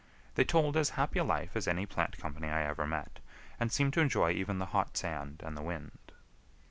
They 0.33 0.43
told 0.45 0.75
as 0.77 0.89
happy 0.97 1.19
a 1.19 1.23
life 1.23 1.55
as 1.55 1.67
any 1.67 1.85
plant 1.85 2.17
company 2.17 2.47
I 2.47 2.63
ever 2.63 2.87
met, 2.87 3.19
and 3.59 3.71
seemed 3.71 3.93
to 3.93 4.01
enjoy 4.01 4.31
even 4.31 4.57
the 4.57 4.65
hot 4.73 4.97
sand 4.97 5.43
and 5.45 5.55
the 5.55 5.61
wind. 5.61 6.11